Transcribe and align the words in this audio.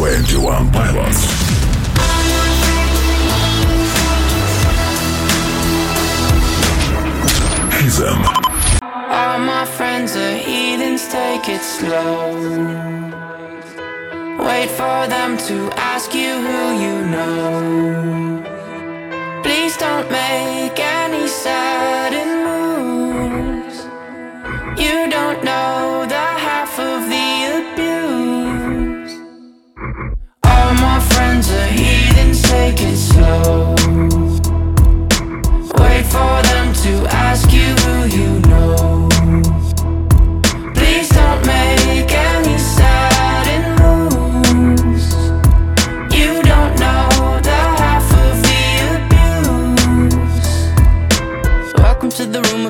21 0.00 0.72
Pilots. 0.72 1.26
Them. 7.98 8.24
Um, 8.24 8.82
All 8.82 9.38
my 9.40 9.66
friends 9.66 10.16
are 10.16 10.36
heathens, 10.36 11.06
take 11.08 11.50
it 11.50 11.60
slow. 11.60 12.32
Wait 14.38 14.70
for 14.70 15.06
them 15.06 15.36
to 15.48 15.70
ask 15.76 16.14
you 16.14 16.32
who 16.46 16.60
you 16.82 17.06
know. 17.10 18.19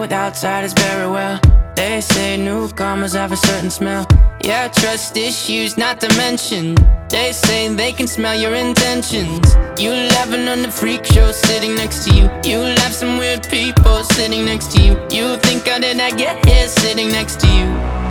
with 0.00 0.12
outsiders 0.12 0.72
very 0.72 1.10
well. 1.10 1.40
They 1.74 2.00
say 2.00 2.36
newcomers 2.36 3.14
have 3.14 3.32
a 3.32 3.36
certain 3.36 3.70
smell. 3.70 4.06
Yeah, 4.42 4.68
trust 4.68 5.16
issues, 5.16 5.76
not 5.76 6.00
to 6.00 6.08
mention. 6.16 6.74
They 7.08 7.32
say 7.32 7.68
they 7.74 7.92
can 7.92 8.06
smell 8.06 8.34
your 8.34 8.54
intentions. 8.54 9.54
You 9.78 9.90
laughing 9.90 10.48
on 10.48 10.62
the 10.62 10.70
freak 10.70 11.04
show 11.04 11.32
sitting 11.32 11.74
next 11.74 12.04
to 12.04 12.14
you. 12.14 12.24
You 12.44 12.58
laugh 12.60 12.92
some 12.92 13.18
weird 13.18 13.48
people 13.48 14.02
sitting 14.04 14.44
next 14.44 14.72
to 14.72 14.82
you. 14.82 14.92
You 15.10 15.36
think 15.38 15.66
I 15.68 16.10
get 16.10 16.44
here 16.46 16.68
sitting 16.68 17.08
next 17.08 17.40
to 17.40 17.46
you? 17.48 18.05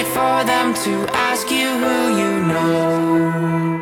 Wait 0.00 0.08
for 0.14 0.44
them 0.44 0.72
to 0.72 1.06
ask 1.12 1.50
you 1.50 1.68
who 1.68 2.16
you 2.16 2.42
know. 2.46 3.79